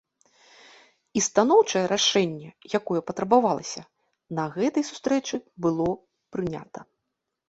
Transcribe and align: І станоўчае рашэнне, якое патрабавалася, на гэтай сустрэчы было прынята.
І 1.19 1.21
станоўчае 1.25 1.83
рашэнне, 1.91 2.47
якое 2.79 3.01
патрабавалася, 3.09 3.81
на 4.39 4.45
гэтай 4.55 4.83
сустрэчы 4.91 5.35
было 5.67 5.87
прынята. 6.37 6.79